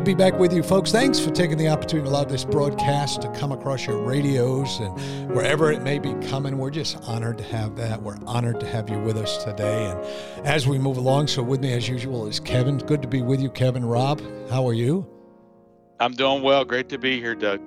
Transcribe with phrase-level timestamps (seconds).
[0.00, 0.90] To be back with you, folks.
[0.90, 5.30] Thanks for taking the opportunity to allow this broadcast to come across your radios and
[5.34, 6.56] wherever it may be coming.
[6.56, 8.00] We're just honored to have that.
[8.00, 9.90] We're honored to have you with us today.
[9.90, 12.78] And as we move along, so with me as usual is Kevin.
[12.78, 13.84] Good to be with you, Kevin.
[13.84, 15.19] Rob, how are you?
[16.00, 16.64] I'm doing well.
[16.64, 17.60] Great to be here, Doug.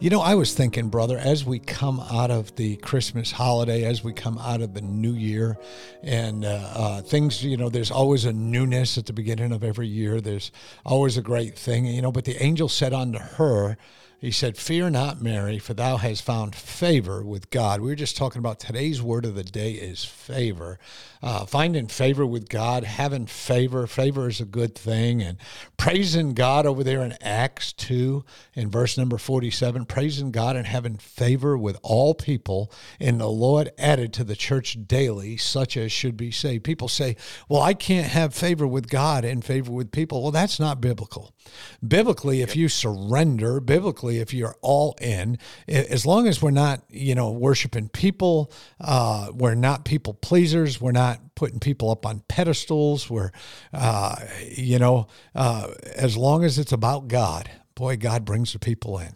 [0.00, 4.02] You know, I was thinking, brother, as we come out of the Christmas holiday, as
[4.02, 5.56] we come out of the new year,
[6.02, 9.86] and uh, uh, things, you know, there's always a newness at the beginning of every
[9.86, 10.20] year.
[10.20, 10.50] There's
[10.84, 13.76] always a great thing, you know, but the angel said unto her,
[14.20, 17.80] he said, Fear not, Mary, for thou hast found favor with God.
[17.80, 20.80] We were just talking about today's word of the day is favor.
[21.22, 23.86] Uh, finding favor with God, having favor.
[23.86, 25.22] Favor is a good thing.
[25.22, 25.38] And
[25.76, 30.96] praising God over there in Acts 2, in verse number 47, praising God and having
[30.96, 32.72] favor with all people.
[33.00, 36.64] And the Lord added to the church daily such as should be saved.
[36.64, 37.16] People say,
[37.48, 40.22] Well, I can't have favor with God and favor with people.
[40.22, 41.34] Well, that's not biblical.
[41.86, 47.14] Biblically, if you surrender, biblically, if you're all in, as long as we're not, you
[47.14, 53.08] know, worshiping people, uh, we're not people pleasers, we're not putting people up on pedestals,
[53.10, 53.30] we're,
[53.72, 54.16] uh,
[54.48, 59.14] you know, uh, as long as it's about God, boy, God brings the people in.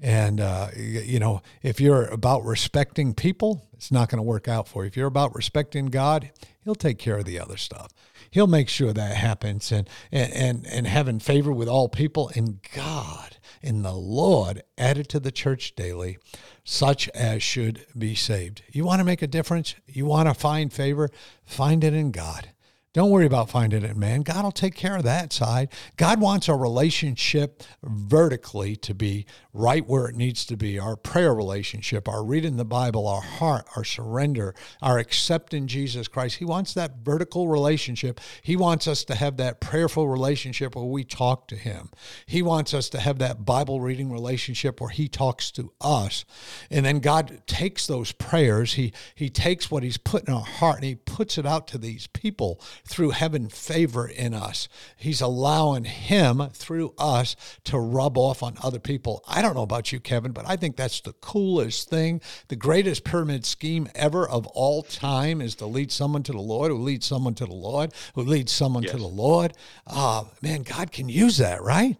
[0.00, 4.68] And, uh, you know, if you're about respecting people, it's not going to work out
[4.68, 4.88] for you.
[4.88, 6.30] If you're about respecting God,
[6.62, 7.92] He'll take care of the other stuff.
[8.30, 12.60] He'll make sure that happens and, and, and, and having favor with all people and
[12.74, 13.33] God
[13.64, 16.18] in the Lord added to the church daily,
[16.64, 18.62] such as should be saved.
[18.70, 19.74] You want to make a difference?
[19.86, 21.08] You want to find favor?
[21.44, 22.50] Find it in God.
[22.94, 24.20] Don't worry about finding it, man.
[24.20, 25.72] God will take care of that side.
[25.96, 31.34] God wants our relationship vertically to be right where it needs to be our prayer
[31.34, 36.36] relationship, our reading the Bible, our heart, our surrender, our accepting Jesus Christ.
[36.36, 38.20] He wants that vertical relationship.
[38.42, 41.90] He wants us to have that prayerful relationship where we talk to Him.
[42.26, 46.24] He wants us to have that Bible reading relationship where He talks to us.
[46.70, 50.76] And then God takes those prayers, He, he takes what He's put in our heart
[50.76, 54.68] and He puts it out to these people through heaven favor in us.
[54.96, 57.34] He's allowing Him through us
[57.64, 59.24] to rub off on other people.
[59.26, 62.20] I don't know about you, Kevin, but I think that's the coolest thing.
[62.48, 66.70] The greatest pyramid scheme ever of all time is to lead someone to the Lord,
[66.70, 68.92] who leads someone to the Lord, who leads someone yes.
[68.92, 69.54] to the Lord.
[69.86, 71.96] Uh, man, God can use that, right?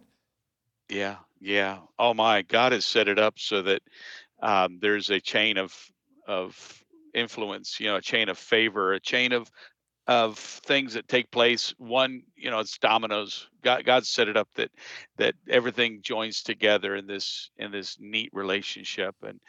[0.89, 1.79] Yeah, yeah.
[1.97, 3.81] Oh my, God has set it up so that
[4.41, 5.73] um, there's a chain of
[6.27, 9.49] of influence, you know, a chain of favor, a chain of
[10.07, 11.73] of things that take place.
[11.77, 13.47] One you know it's dominoes.
[13.63, 14.71] God god set it up that
[15.17, 19.15] that everything joins together in this in this neat relationship.
[19.23, 19.39] And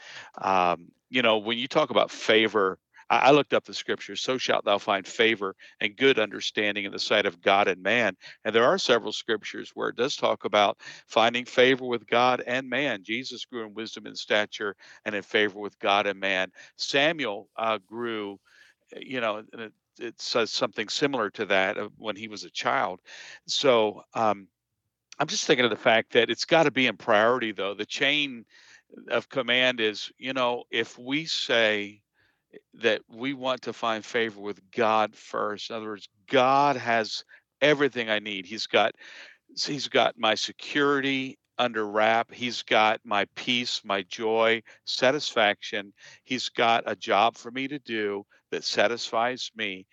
[0.41, 2.79] um you know when you talk about favor
[3.11, 4.17] I, I looked up the scripture.
[4.17, 8.17] so shalt thou find favor and good understanding in the sight of god and man.
[8.45, 12.69] And there are several scriptures where it does talk about finding favor with god and
[12.71, 13.05] man.
[13.05, 14.75] Jesus grew in wisdom and stature
[15.05, 16.51] and in favor with god and man.
[16.77, 18.41] Samuel uh, grew
[18.99, 19.43] you know
[19.99, 23.01] it says something similar to that when he was a child.
[23.47, 24.49] So um,
[25.19, 27.75] I'm just thinking of the fact that it's got to be in priority, though.
[27.75, 28.45] The chain
[29.09, 32.03] of command is, you know, if we say
[32.75, 37.25] that we want to find favor with God first, in other words, God has
[37.61, 38.47] everything I need.
[38.47, 38.95] He's got
[39.57, 42.33] he's got my security under wrap.
[42.33, 45.93] He's got my peace, my joy, satisfaction.
[46.25, 49.87] He's got a job for me to do that satisfies me.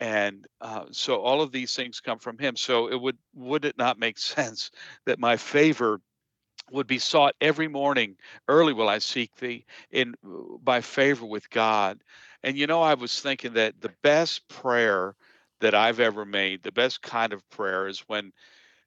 [0.00, 2.56] And uh, so all of these things come from him.
[2.56, 4.70] So it would would it not make sense
[5.04, 6.00] that my favor
[6.70, 8.16] would be sought every morning
[8.48, 10.14] early will i seek thee in
[10.62, 11.98] by favor with god
[12.42, 15.14] and you know i was thinking that the best prayer
[15.60, 18.32] that i've ever made the best kind of prayer is when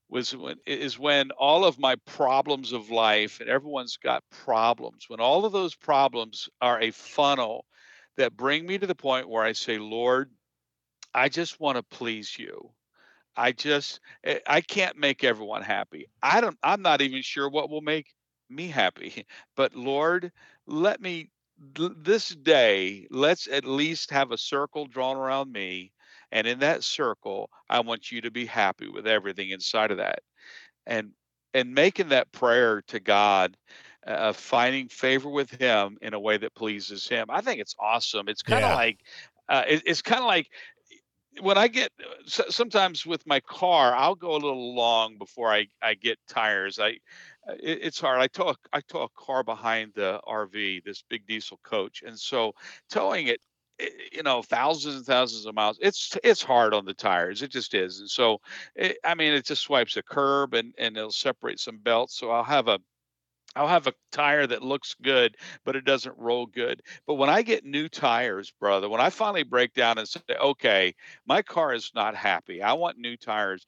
[0.10, 5.20] was when is when all of my problems of life and everyone's got problems when
[5.20, 7.66] all of those problems are a funnel
[8.18, 10.32] that bring me to the point where I say, Lord,
[11.14, 12.72] I just want to please you.
[13.36, 16.08] I just eh, I can't make everyone happy.
[16.22, 18.08] I don't I'm not even sure what will make
[18.50, 19.26] me happy.
[19.56, 20.32] But Lord,
[20.68, 25.92] let me this day, let's at least have a circle drawn around me.
[26.34, 30.22] And in that circle, I want you to be happy with everything inside of that.
[30.86, 31.14] And
[31.54, 33.58] and making that prayer to God
[34.08, 37.28] uh, finding favor with him in a way that pleases him.
[37.30, 38.28] I think it's awesome.
[38.30, 38.74] It's kind of Yeah.
[38.74, 39.02] like
[39.50, 40.50] uh, it, it's kind of like
[41.42, 41.92] when I get
[42.28, 46.80] sometimes with my car, I'll go a little long before I I get tires.
[46.80, 47.00] I
[47.50, 48.20] uh, it, it's hard.
[48.22, 52.20] I tow a, I tow a car behind the RV, this big diesel coach, and
[52.20, 52.54] so
[52.90, 53.42] towing it,
[53.80, 55.78] Eh, eh, you know, thousands and thousands of miles.
[55.82, 57.42] It's it's hard on the tires.
[57.42, 58.00] It just is.
[58.00, 58.40] And so,
[58.76, 62.16] it, I mean, it just swipes a curb and and it'll separate some belts.
[62.18, 62.80] So I'll have a
[63.56, 66.82] I'll have a tire that looks good, but it doesn't roll good.
[67.08, 70.96] But when I get new tires, brother, when I finally break down and say, okay,
[71.28, 72.62] my car is not happy.
[72.64, 73.66] I want new tires.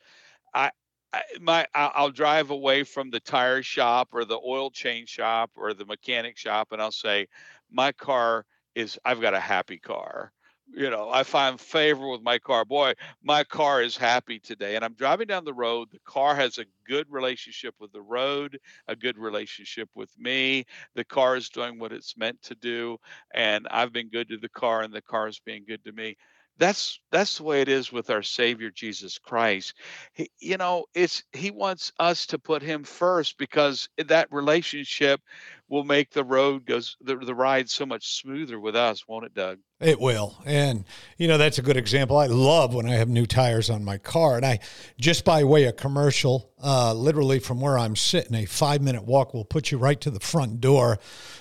[0.53, 0.71] I,
[1.13, 5.73] I my I'll drive away from the tire shop or the oil change shop or
[5.73, 7.27] the mechanic shop, and I'll say,
[7.71, 8.99] my car is.
[9.05, 10.31] I've got a happy car.
[10.75, 12.65] You know, I find favor with my car.
[12.65, 12.93] Boy,
[13.23, 14.75] my car is happy today.
[14.75, 15.89] And I'm driving down the road.
[15.91, 18.57] The car has a good relationship with the road
[18.87, 20.65] a good relationship with me.
[20.95, 22.97] The car is doing what it's meant to do,
[23.33, 26.17] and I've been good to the car, and the car is being good to me.
[26.57, 29.73] That's that's the way it is with our Savior Jesus Christ.
[30.13, 35.21] He, you know, it's He wants us to put Him first because that relationship
[35.67, 39.33] will make the road goes the, the ride so much smoother with us, won't it,
[39.33, 39.59] Doug?
[39.81, 40.41] It will.
[40.45, 40.85] And,
[41.17, 42.17] you know, that's a good example.
[42.17, 44.37] I love when I have new tires on my car.
[44.37, 44.59] And I,
[44.97, 49.33] just by way of commercial, uh, literally from where I'm sitting, a five minute walk
[49.33, 50.97] will put you right to the front door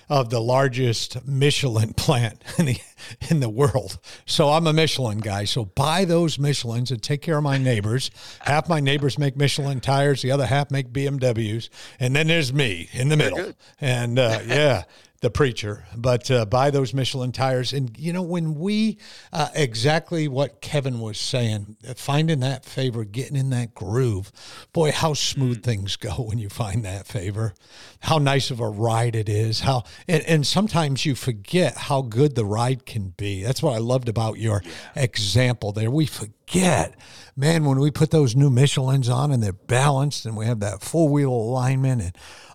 [0.08, 2.78] of the largest Michelin plant in the,
[3.30, 3.98] in the world.
[4.26, 5.44] So I'm a Michelin guy.
[5.44, 8.10] So buy those Michelins and take care of my neighbors.
[8.40, 11.68] Half my neighbors make Michelin tires, the other half make BMWs.
[12.00, 13.38] And then there's me in the middle.
[13.38, 13.56] good.
[14.14, 14.82] And uh, yeah,
[15.20, 17.72] the preacher, but uh, buy those Michelin tires.
[17.72, 18.98] And, you know, when we,
[19.32, 24.30] uh, exactly what Kevin was saying, uh, finding that favor, getting in that groove,
[24.74, 27.54] boy, how smooth things go when you find that favor.
[28.00, 29.60] How nice of a ride it is.
[29.60, 33.42] How, and, and sometimes you forget how good the ride can be.
[33.42, 34.62] That's what I loved about your
[34.94, 35.90] example there.
[35.90, 36.94] We forget,
[37.34, 40.82] man, when we put those new Michelins on and they're balanced and we have that
[40.82, 42.12] full wheel alignment and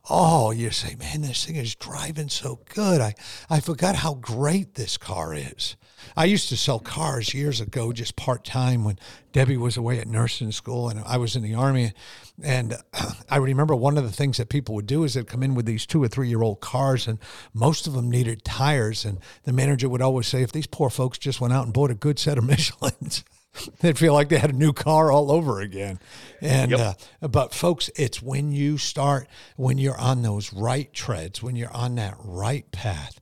[0.10, 3.02] oh, you say, man, this thing is driving so good.
[3.02, 3.14] I,
[3.50, 5.76] I forgot how great this car is.
[6.16, 8.98] I used to sell cars years ago, just part time when
[9.32, 11.94] Debbie was away at nursing school and I was in the army.
[12.42, 12.76] And
[13.30, 15.66] I remember one of the things that people would do is they'd come in with
[15.66, 17.20] these two or three year old cars, and
[17.54, 19.06] most of them needed tires.
[19.06, 21.92] And the manager would always say, if these poor folks just went out and bought
[21.92, 23.24] a good set of Michelins,
[23.80, 26.00] they'd feel like they had a new car all over again.
[26.42, 31.56] And uh, but folks, it's when you start when you're on those right treads, when
[31.56, 33.20] you're on that right path,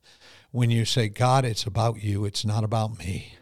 [0.51, 3.33] when you say, God, it's about you, it's not about me.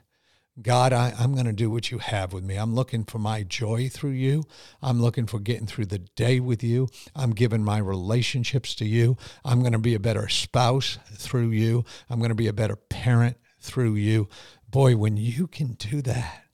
[0.61, 2.55] God, I, I'm going to do what you have with me.
[2.55, 4.45] I'm looking for my joy through you.
[4.81, 6.87] I'm looking for getting through the day with you.
[7.13, 9.17] I'm giving my relationships to you.
[9.43, 11.83] I'm going to be a better spouse through you.
[12.09, 14.29] I'm going to be a better parent through you.
[14.69, 16.44] Boy, when you can do that,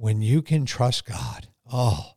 [0.00, 2.12] when you can trust God, oh,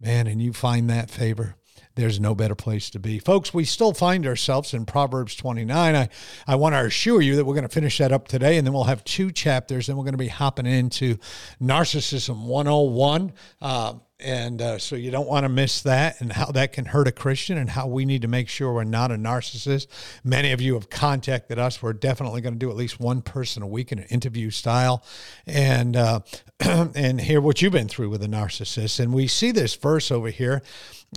[0.00, 1.56] man, and you find that favor,
[1.96, 3.18] there's no better place to be.
[3.18, 5.96] Folks, we still find ourselves in Proverbs 29.
[5.96, 6.08] I,
[6.46, 8.72] I want to assure you that we're going to finish that up today, and then
[8.72, 11.18] we'll have two chapters, and we're going to be hopping into
[11.60, 13.32] Narcissism 101.
[13.60, 17.08] Uh, and uh, so you don't want to miss that and how that can hurt
[17.08, 19.88] a Christian and how we need to make sure we're not a narcissist.
[20.22, 21.82] Many of you have contacted us.
[21.82, 25.04] We're definitely going to do at least one person a week in an interview style
[25.46, 26.20] and uh,
[26.60, 29.00] and hear what you've been through with a narcissist.
[29.00, 30.62] And we see this verse over here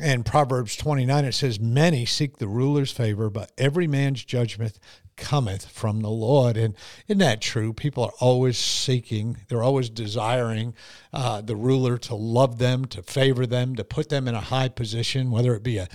[0.02, 1.26] in Proverbs 29.
[1.26, 4.80] It says, Many seek the ruler's favor, but every man's judgment
[5.18, 6.56] cometh from the Lord.
[6.56, 6.76] And
[7.08, 7.74] isn't that true?
[7.74, 10.74] People are always seeking, they're always desiring
[11.12, 14.70] uh, the ruler to love them, to favor them, to put them in a high
[14.70, 15.88] position, whether it be a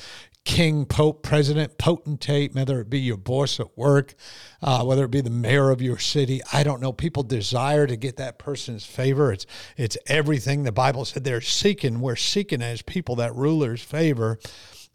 [0.45, 4.15] king, pope, president, potentate, whether it be your boss at work,
[4.61, 6.41] uh, whether it be the mayor of your city.
[6.53, 6.93] I don't know.
[6.93, 9.33] People desire to get that person's favor.
[9.33, 12.01] It's it's everything the Bible said they're seeking.
[12.01, 14.39] We're seeking as people that ruler's favor.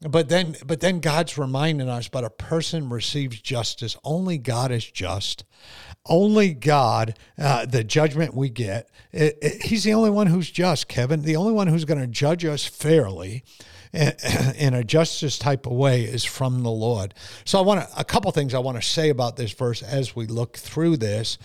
[0.02, 3.98] But then, but then God's reminding us, but a person receives justice.
[4.04, 5.44] Only God is just.
[6.06, 10.88] Only God, uh, the judgment we get, it, it- He's the only one who's just,
[10.88, 11.24] Kevin.
[11.24, 13.44] The only one who's going to judge us fairly
[13.92, 14.14] in,
[14.58, 17.16] in a justice type of way is from the Lord.
[17.44, 20.16] So I want to, a couple things I want to say about this verse as
[20.16, 21.40] we look through this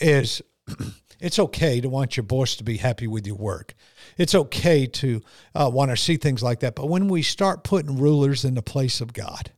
[0.00, 0.40] is
[1.20, 3.74] it's okay to want your boss to be happy with your work.
[4.20, 5.22] It's okay to
[5.54, 6.74] uh, want to see things like that.
[6.74, 9.50] But when we start putting rulers in the place of God,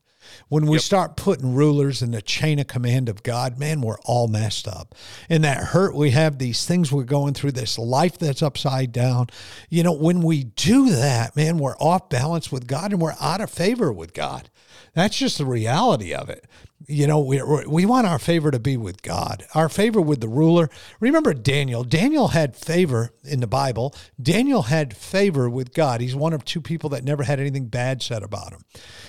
[0.49, 0.83] When we yep.
[0.83, 4.95] start putting rulers in the chain of command of God, man, we're all messed up.
[5.29, 9.29] And that hurt we have, these things we're going through, this life that's upside down.
[9.69, 13.41] You know, when we do that, man, we're off balance with God and we're out
[13.41, 14.51] of favor with God.
[14.95, 16.47] That's just the reality of it
[16.87, 20.29] you know, we, we want our favor to be with God, our favor with the
[20.29, 20.69] ruler.
[21.01, 21.85] Remember Daniel.
[21.85, 23.95] Daniel had favor in the Bible.
[24.21, 26.01] Daniel had favor with God.
[26.01, 28.65] He's one of two people that never had anything bad said about him.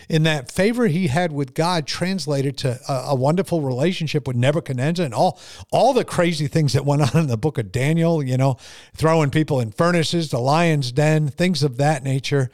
[0.09, 5.05] In that favor he had with God translated to a, a wonderful relationship with Nebuchadnezzar
[5.05, 5.39] and all,
[5.71, 8.57] all the crazy things that went on in the book of Daniel, you know,
[8.95, 12.49] throwing people in furnaces, the lion's den, things of that nature.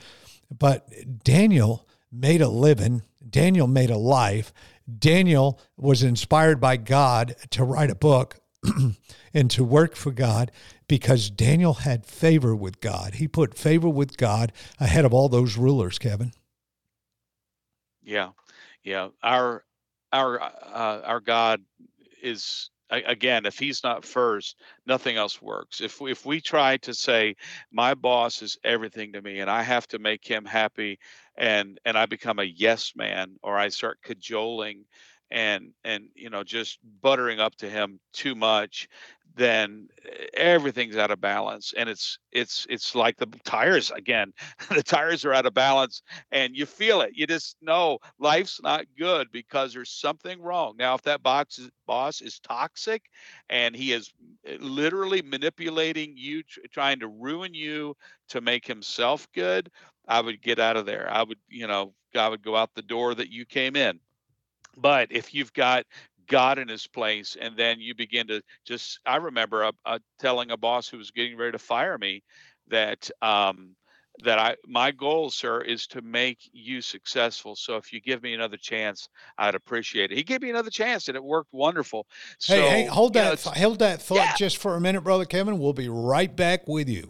[0.55, 0.87] But
[1.23, 3.03] Daniel made a living.
[3.29, 4.51] Daniel made a life.
[4.97, 8.39] Daniel was inspired by God to write a book
[9.33, 10.51] and to work for God
[10.87, 13.15] because Daniel had favor with God.
[13.15, 16.31] He put favor with God ahead of all those rulers, Kevin.
[18.01, 18.29] Yeah.
[18.83, 19.09] Yeah.
[19.21, 19.63] Our
[20.11, 21.61] our uh, our God
[22.21, 24.55] is again if he's not first
[24.87, 27.35] nothing else works if if we try to say
[27.71, 30.97] my boss is everything to me and i have to make him happy
[31.39, 34.85] and and i become a yes man or i start cajoling
[35.31, 38.89] and and you know just buttering up to him too much
[39.35, 39.87] then
[40.33, 44.33] everything's out of balance and it's it's it's like the tires again
[44.75, 48.85] the tires are out of balance and you feel it you just know life's not
[48.97, 50.75] good because there's something wrong.
[50.77, 53.03] Now if that box is, boss is toxic
[53.49, 54.11] and he is
[54.45, 57.95] eh, literally manipulating you trying to ruin you
[58.29, 59.69] to make himself good
[60.09, 62.81] i would get out of there i would you know i would go out the
[62.81, 63.99] door that you came in
[64.77, 65.85] but if you've got
[66.29, 70.51] God in his place, and then you begin to just, I remember uh, uh, telling
[70.51, 72.23] a boss who was getting ready to fire me
[72.69, 73.75] that, um,
[74.23, 77.55] that I my goal, sir, is to make you successful.
[77.55, 80.17] So if you give me another chance, I'd appreciate it.
[80.17, 82.05] He gave me another chance, and it worked wonderful.
[82.37, 84.35] So, hey, hey, hold that, know, hold that thought yeah.
[84.35, 85.57] just for a minute, brother Kevin.
[85.57, 87.09] We'll be right back with you.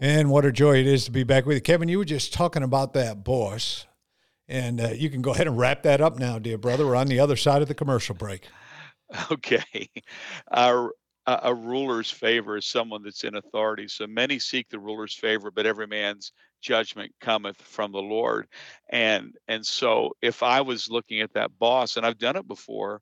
[0.00, 1.60] And what a joy it is to be back with you.
[1.60, 3.86] Kevin, you were just talking about that boss.
[4.46, 6.86] And uh, you can go ahead and wrap that up now, dear brother.
[6.86, 8.48] We're on the other side of the commercial break.
[9.32, 9.88] Okay.
[10.52, 10.92] Our,
[11.26, 13.88] a ruler's favor is someone that's in authority.
[13.88, 18.48] So many seek the ruler's favor, but every man's judgment cometh from the Lord.
[18.90, 23.00] And and so if I was looking at that boss, and I've done it before,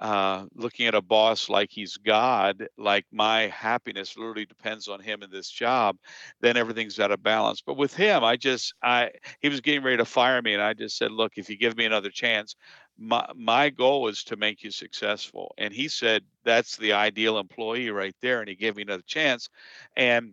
[0.00, 5.22] uh, looking at a boss like he's God, like my happiness literally depends on him
[5.22, 5.96] in this job,
[6.40, 7.60] then everything's out of balance.
[7.60, 9.10] But with him, I just, I,
[9.40, 11.76] he was getting ready to fire me, and I just said, look, if you give
[11.76, 12.54] me another chance,
[12.98, 15.54] my my goal is to make you successful.
[15.58, 19.48] And he said that's the ideal employee right there, and he gave me another chance,
[19.96, 20.32] and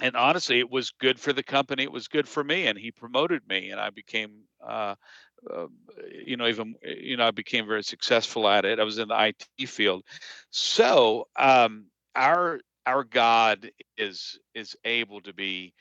[0.00, 1.82] and honestly, it was good for the company.
[1.82, 4.94] It was good for me, and he promoted me, and I became uh,
[5.50, 5.66] uh,
[6.24, 8.80] you know, even you know, I became very successful at it.
[8.80, 10.04] I was in the IT field,
[10.50, 15.74] so um, our our God is is able to be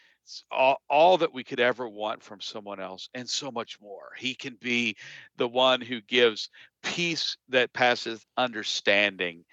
[0.52, 4.10] all, all that we could ever want from someone else and so much more.
[4.18, 4.96] He can be
[5.38, 6.50] the one who gives
[6.84, 9.46] peace that passes understanding,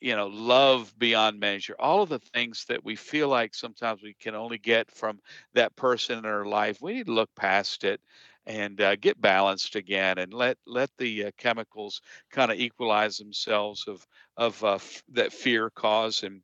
[0.00, 4.14] you know, love beyond measure, all of the things that we feel like sometimes we
[4.14, 5.18] can only get from
[5.54, 6.80] that person in our life.
[6.80, 8.00] We need to look past it
[8.46, 13.84] and uh, get balanced again and let let the uh, chemicals kind of equalize themselves
[13.86, 14.06] of
[14.36, 16.40] of uh, f- that fear cause and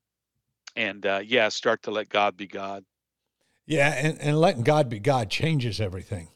[0.76, 2.84] and uh, yeah start to let god be god.
[3.66, 6.28] Yeah and, and letting god be god changes everything.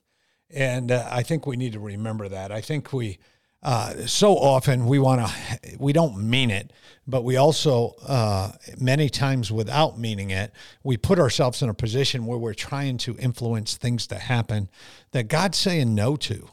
[0.53, 2.51] And uh, i think we need to remember that.
[2.51, 3.19] I think we
[3.63, 6.73] uh, so often we want to we don't mean it
[7.07, 10.53] but we also uh, many times without meaning it
[10.83, 14.69] we put ourselves in a position where we're trying to influence things to happen
[15.13, 16.49] that god's saying no to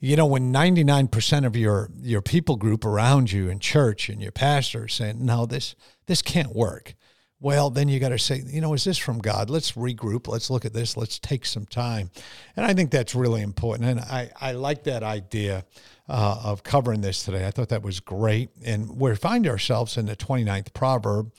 [0.00, 4.32] you know when 99% of your your people group around you in church and your
[4.32, 5.74] pastor saying no this
[6.06, 6.94] this can't work
[7.38, 9.50] well, then you got to say, you know, is this from God?
[9.50, 10.26] Let's regroup.
[10.26, 10.96] Let's look at this.
[10.96, 12.10] Let's take some time.
[12.56, 13.90] And I think that's really important.
[13.90, 15.64] And I, I like that idea
[16.08, 17.46] uh, of covering this today.
[17.46, 18.50] I thought that was great.
[18.64, 21.32] And we find ourselves in the 29th proverb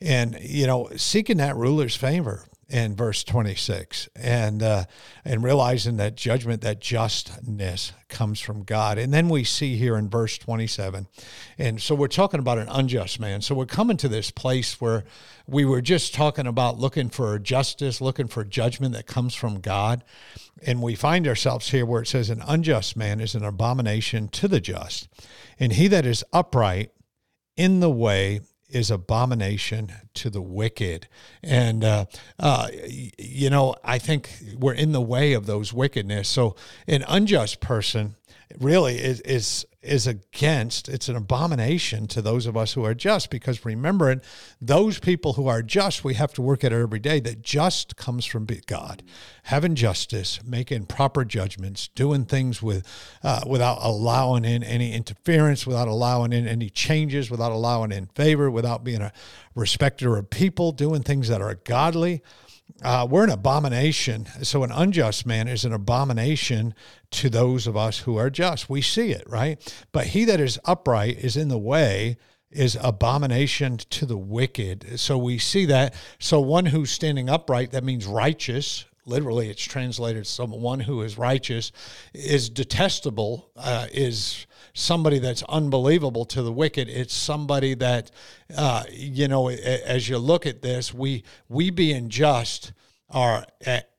[0.00, 2.46] and, you know, seeking that ruler's favor.
[2.68, 4.84] In verse 26 and uh,
[5.24, 8.98] and realizing that judgment that justness comes from god.
[8.98, 11.06] And then we see here in verse 27
[11.58, 13.40] and so we're talking about an unjust man.
[13.40, 15.04] So we're coming to this place where
[15.46, 20.02] we were just talking about looking for justice looking for judgment that comes from god.
[20.64, 24.48] And we find ourselves here where it says an unjust man is an abomination to
[24.48, 25.08] the just
[25.60, 26.90] and he that is upright
[27.56, 31.08] in the way is abomination to the wicked.
[31.42, 32.06] And, uh,
[32.38, 32.68] uh,
[33.18, 36.28] you know, I think we're in the way of those wickedness.
[36.28, 36.56] So
[36.86, 38.16] an unjust person
[38.58, 43.30] really is, is is against, it's an abomination to those of us who are just
[43.30, 44.20] because remembering
[44.60, 47.20] those people who are just, we have to work at it every day.
[47.20, 49.02] That just comes from God,
[49.44, 52.86] having justice, making proper judgments, doing things with
[53.22, 58.50] uh, without allowing in any interference, without allowing in any changes, without allowing in favor,
[58.50, 59.12] without being a
[59.54, 62.22] respecter of people, doing things that are godly
[62.82, 64.26] uh, we're an abomination.
[64.42, 66.74] So an unjust man is an abomination
[67.12, 68.68] to those of us who are just.
[68.68, 69.58] We see it, right?
[69.92, 72.16] But he that is upright is in the way
[72.50, 74.98] is abomination to the wicked.
[74.98, 75.94] So we see that.
[76.18, 78.84] So one who's standing upright, that means righteous.
[79.04, 81.72] Literally, it's translated someone who is righteous
[82.12, 84.46] is detestable, uh, is
[84.76, 86.88] somebody that's unbelievable to the wicked.
[86.88, 88.10] It's somebody that,
[88.56, 92.72] uh, you know, as you look at this, we we being just
[93.10, 93.90] are at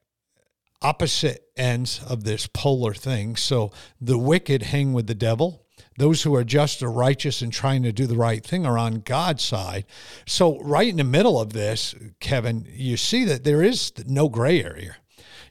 [0.81, 3.35] opposite ends of this polar thing.
[3.35, 5.65] So the wicked hang with the devil.
[5.97, 8.99] Those who are just or righteous and trying to do the right thing are on
[8.99, 9.85] God's side.
[10.27, 14.63] So, right in the middle of this, Kevin, you see that there is no gray
[14.63, 14.97] area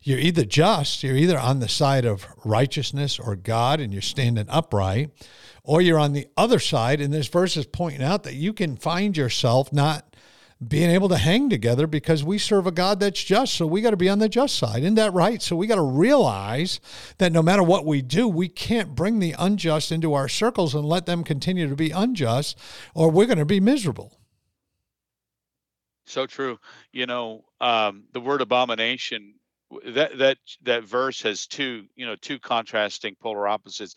[0.07, 4.47] you're either just, you're either on the side of righteousness or God and you're standing
[4.49, 5.11] upright,
[5.65, 7.01] or you're on the other side.
[7.01, 10.15] And this verse is pointing out that you can find yourself not
[10.67, 13.55] being able to hang together because we serve a God that's just.
[13.55, 14.85] So we got to be on the just side.
[14.85, 15.43] Isn't that right?
[15.43, 16.79] So we got to realize
[17.19, 20.85] that no matter what we do, we can't bring the unjust into our circles and
[20.85, 22.57] let them continue to be unjust,
[22.95, 24.17] or we're going to be miserable.
[26.07, 26.61] So true.
[26.93, 29.35] You know, um, the word abomination
[29.87, 33.95] that that that verse has two you know two contrasting polar opposites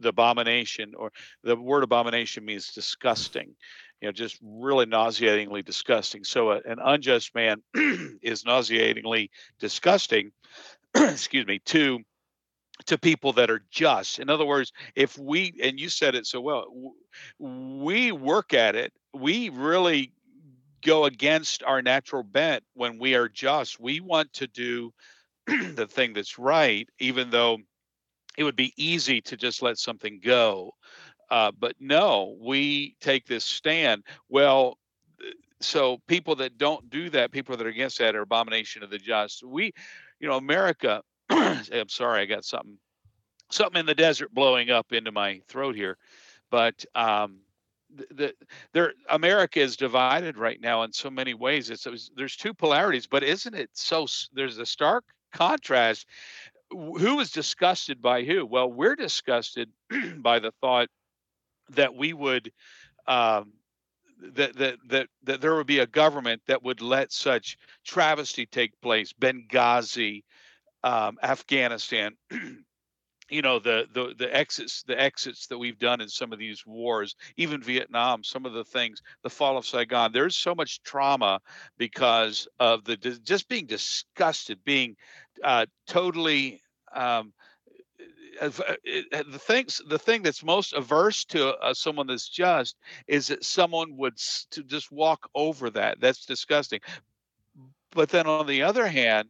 [0.00, 1.12] the abomination or
[1.42, 3.54] the word abomination means disgusting
[4.00, 6.24] you know just really nauseatingly disgusting.
[6.24, 7.62] So a, an unjust man
[8.22, 10.32] is nauseatingly disgusting
[10.94, 12.00] excuse me to
[12.86, 14.18] to people that are just.
[14.18, 16.66] In other words if we and you said it so well
[17.38, 20.12] we work at it we really
[20.82, 23.80] go against our natural bent when we are just.
[23.80, 24.92] We want to do
[25.46, 27.58] the thing that's right, even though
[28.36, 30.72] it would be easy to just let something go.
[31.30, 34.02] Uh, but no, we take this stand.
[34.28, 34.78] Well,
[35.60, 38.98] so people that don't do that, people that are against that, are abomination of the
[38.98, 39.44] just.
[39.44, 39.72] We,
[40.18, 41.02] you know, America.
[41.30, 42.78] I'm sorry, I got something,
[43.50, 45.96] something in the desert blowing up into my throat here,
[46.50, 47.40] but um,
[48.10, 48.34] the,
[48.72, 51.70] there America is divided right now in so many ways.
[51.70, 54.06] It's, it's there's two polarities, but isn't it so?
[54.32, 56.06] There's a stark contrast.
[56.70, 58.46] Who is disgusted by who?
[58.46, 59.70] Well, we're disgusted
[60.18, 60.88] by the thought
[61.70, 62.52] that we would
[63.06, 63.52] um,
[64.34, 68.80] that that that that there would be a government that would let such travesty take
[68.80, 69.12] place.
[69.12, 70.22] Benghazi,
[70.84, 72.16] um, Afghanistan.
[73.30, 76.66] you know the the the exits the exits that we've done in some of these
[76.66, 81.40] wars even vietnam some of the things the fall of saigon there's so much trauma
[81.78, 84.96] because of the just being disgusted being
[85.44, 86.60] uh, totally
[86.94, 87.32] um,
[88.40, 88.74] uh, uh,
[89.12, 93.44] uh, the things the thing that's most averse to uh, someone that's just is that
[93.44, 94.16] someone would
[94.50, 96.80] to just walk over that that's disgusting.
[97.92, 99.28] But then on the other hand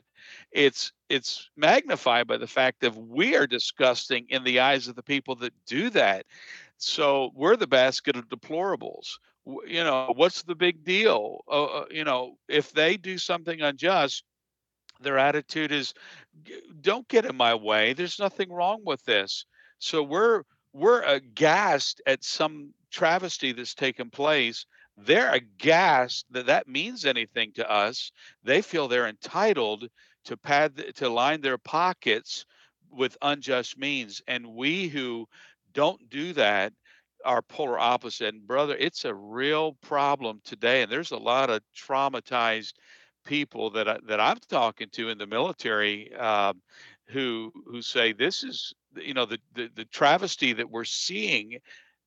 [0.52, 5.02] it's it's magnified by the fact that we are disgusting in the eyes of the
[5.02, 6.24] people that do that.
[6.78, 9.18] So we're the basket of deplorables.
[9.66, 11.40] You know, what's the big deal?
[11.48, 14.24] Uh, uh you know, if they do something unjust,
[15.00, 15.94] their attitude is,
[16.80, 17.92] "Don't get in my way.
[17.92, 19.46] There's nothing wrong with this."
[19.78, 24.66] So we're we're aghast at some travesty that's taken place
[25.06, 28.12] they're aghast that that means anything to us.
[28.44, 29.88] They feel they're entitled
[30.24, 32.46] to pad to line their pockets
[32.90, 35.26] with unjust means and we who
[35.72, 36.72] don't do that
[37.24, 41.62] are polar opposite and brother it's a real problem today and there's a lot of
[41.76, 42.72] traumatized
[43.24, 46.61] people that I, that I'm talking to in the military um,
[47.09, 51.59] who who say this is you know the, the the travesty that we're seeing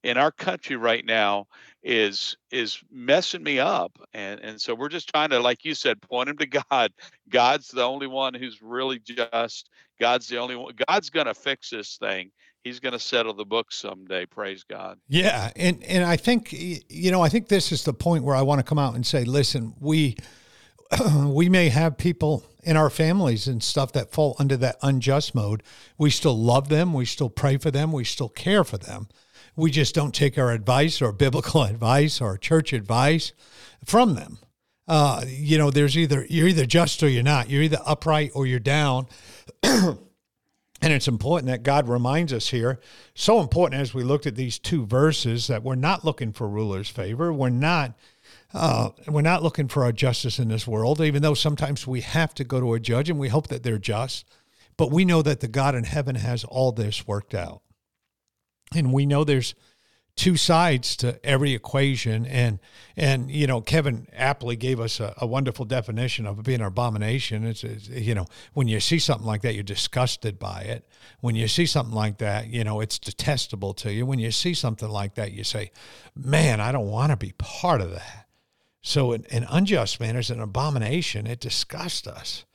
[0.04, 1.48] in our country right now
[1.82, 6.02] is is messing me up and and so we're just trying to like you said
[6.02, 6.92] point him to god.
[7.30, 9.70] God's the only one who's really just.
[10.00, 12.32] God's the only one god's going to fix this thing.
[12.64, 14.98] He's going to settle the book someday praise god.
[15.08, 18.42] Yeah and and i think you know i think this is the point where i
[18.42, 20.16] want to come out and say listen we
[21.26, 25.62] we may have people in our families and stuff that fall under that unjust mode.
[25.98, 29.08] We still love them we still pray for them we still care for them
[29.56, 33.34] we just don't take our advice or biblical advice or church advice
[33.86, 34.40] from them.
[34.88, 37.50] Uh, you know, there's either you're either just or you're not.
[37.50, 39.08] You're either upright or you're down.
[39.64, 39.98] and
[40.82, 42.80] it's important that God reminds us here.
[43.16, 46.90] So important as we looked at these two verses that we're not looking for ruler's
[46.90, 47.32] favor.
[47.32, 47.94] We're not.
[48.54, 52.36] Uh, we're not looking for our justice in this world, even though sometimes we have
[52.36, 54.28] to go to a judge and we hope that they're just.
[54.78, 57.63] But we know that the God in heaven has all this worked out
[58.76, 59.56] and we know there's
[60.16, 62.26] two sides to every equation.
[62.26, 62.60] And
[62.96, 66.68] and you know kevin aptly gave us a, a wonderful definition of it being an
[66.68, 67.46] abomination.
[67.46, 70.88] It's, it's, you know when you see something like that you're disgusted by it.
[71.22, 74.06] When you see something like that you know it's detestable to you.
[74.06, 75.72] When you see something like that you say
[76.16, 78.28] man i don't want to be part of that.
[78.82, 81.26] So an, an unjust man is an abomination.
[81.26, 82.46] It disgusts us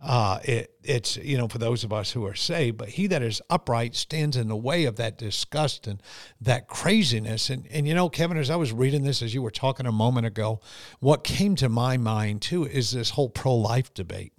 [0.00, 3.22] uh, it, it's, you know, for those of us who are saved, but he that
[3.22, 6.02] is upright stands in the way of that disgust and
[6.40, 7.48] that craziness.
[7.48, 9.92] And, and, you know, Kevin, as I was reading this, as you were talking a
[9.92, 10.60] moment ago,
[11.00, 14.32] what came to my mind too is this whole pro life debate.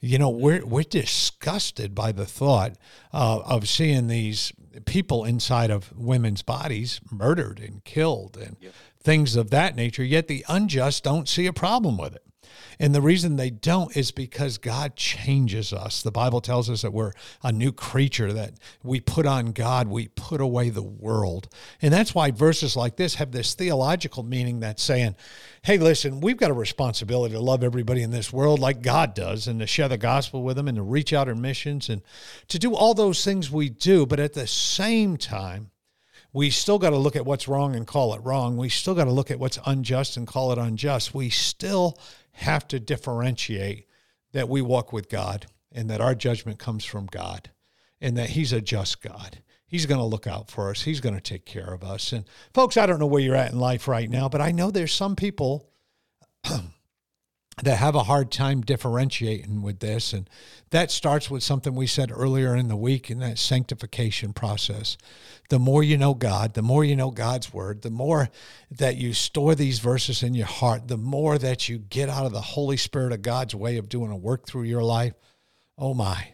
[0.00, 2.76] You know, we're, we're disgusted by the thought
[3.12, 4.52] uh, of seeing these
[4.84, 8.74] people inside of women's bodies murdered and killed and yep.
[9.00, 12.24] things of that nature, yet the unjust don't see a problem with it.
[12.78, 16.02] And the reason they don't is because God changes us.
[16.02, 17.12] The Bible tells us that we're
[17.42, 21.48] a new creature, that we put on God, we put away the world.
[21.80, 25.16] And that's why verses like this have this theological meaning that's saying,
[25.62, 29.46] hey, listen, we've got a responsibility to love everybody in this world like God does
[29.46, 32.02] and to share the gospel with them and to reach out in missions and
[32.48, 34.06] to do all those things we do.
[34.06, 35.70] But at the same time,
[36.32, 38.56] we still got to look at what's wrong and call it wrong.
[38.56, 41.14] We still got to look at what's unjust and call it unjust.
[41.14, 41.98] We still
[42.32, 43.86] have to differentiate
[44.32, 47.50] that we walk with God and that our judgment comes from God
[48.00, 49.42] and that He's a just God.
[49.66, 50.82] He's going to look out for us.
[50.82, 52.12] He's going to take care of us.
[52.12, 54.70] And folks, I don't know where you're at in life right now, but I know
[54.70, 55.70] there's some people
[57.62, 60.12] that have a hard time differentiating with this.
[60.12, 60.28] And
[60.70, 64.96] that starts with something we said earlier in the week in that sanctification process.
[65.50, 68.30] The more you know God, the more you know God's word, the more
[68.70, 72.32] that you store these verses in your heart, the more that you get out of
[72.32, 75.12] the Holy Spirit of God's way of doing a work through your life.
[75.76, 76.28] Oh my,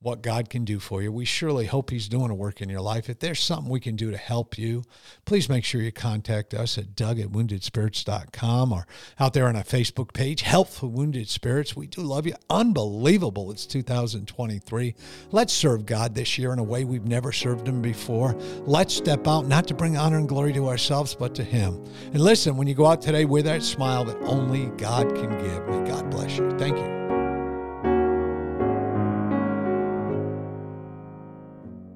[0.00, 1.10] what God can do for you.
[1.10, 3.08] We surely hope He's doing a work in your life.
[3.08, 4.84] If there's something we can do to help you,
[5.24, 8.86] please make sure you contact us at doug at woundedspirits.com or
[9.18, 11.76] out there on our Facebook page, Help for Wounded Spirits.
[11.76, 12.34] We do love you.
[12.50, 13.50] Unbelievable.
[13.50, 14.94] It's 2023.
[15.30, 18.34] Let's serve God this year in a way we've never served Him before.
[18.64, 21.82] Let's step out, not to bring honor and glory to ourselves, but to Him.
[22.12, 25.68] And listen, when you go out today, with that smile that only God can give.
[25.68, 26.50] May God bless you.
[26.58, 27.05] Thank you.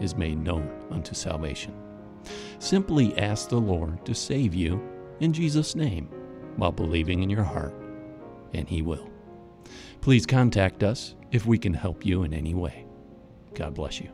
[0.00, 1.74] is made known unto salvation.
[2.58, 4.82] Simply ask the Lord to save you
[5.20, 6.08] in Jesus' name
[6.56, 7.74] while believing in your heart,
[8.54, 9.10] and He will.
[10.00, 12.86] Please contact us if we can help you in any way.
[13.54, 14.10] God bless you.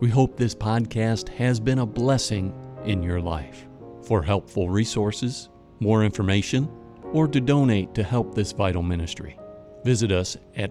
[0.00, 2.54] We hope this podcast has been a blessing
[2.84, 3.66] in your life.
[4.02, 6.70] For helpful resources, more information,
[7.12, 9.38] or to donate to help this vital ministry,
[9.84, 10.70] visit us at